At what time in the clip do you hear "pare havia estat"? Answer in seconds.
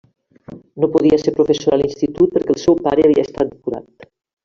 2.89-3.57